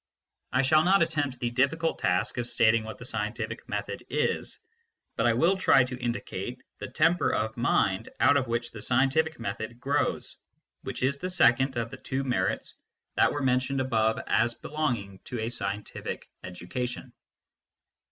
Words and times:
I 0.51 0.63
shall 0.63 0.83
not 0.83 1.03
attempt 1.03 1.39
the 1.39 1.51
difficult 1.51 1.99
task 1.99 2.39
of 2.39 2.47
stating 2.47 2.83
what 2.83 2.97
the 2.97 3.05
scientific 3.05 3.69
method 3.69 4.03
is, 4.09 4.57
but 5.15 5.27
I 5.27 5.33
will 5.33 5.55
try 5.55 5.83
to 5.83 5.99
indicate 6.01 6.63
the 6.79 6.87
temper 6.87 7.31
of 7.31 7.55
mind 7.55 8.09
out 8.19 8.35
of 8.35 8.47
which 8.47 8.71
the 8.71 8.81
scientific 8.81 9.39
method 9.39 9.79
grows, 9.79 10.37
which 10.81 11.03
is 11.03 11.19
the 11.19 11.29
second 11.29 11.77
of 11.77 11.91
the 11.91 11.97
two 11.97 12.23
merits 12.23 12.73
that 13.13 13.31
were 13.31 13.43
mentioned 13.43 13.79
above 13.79 14.17
as 14.25 14.55
belonging 14.55 15.19
to 15.25 15.39
a 15.39 15.49
scientific 15.49 16.27
education. 16.43 17.13